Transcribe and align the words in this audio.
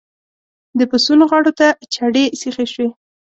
د 0.79 0.81
پسونو 0.91 1.23
غاړو 1.31 1.51
ته 1.59 1.67
چړې 1.95 2.23
سيخې 2.41 2.65
شوې. 2.73 2.87